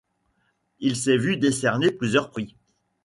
[0.79, 2.55] Il s'est vu décerner plusieurs prix.